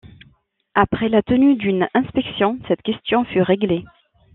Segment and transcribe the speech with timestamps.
[0.73, 3.85] Après la tenue d'une inspection, cette question fut réglée.